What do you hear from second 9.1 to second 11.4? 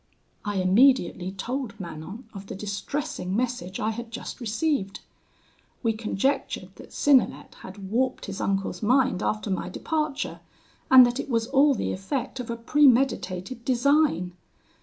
after my departure, and that it